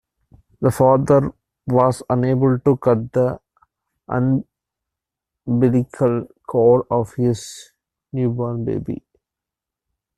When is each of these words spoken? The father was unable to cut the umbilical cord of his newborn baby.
The 0.61 0.71
father 0.71 1.31
was 1.67 2.01
unable 2.09 2.57
to 2.57 2.75
cut 2.77 3.11
the 3.11 3.39
umbilical 4.07 6.27
cord 6.47 6.87
of 6.89 7.13
his 7.13 7.71
newborn 8.11 8.65
baby. 8.65 9.03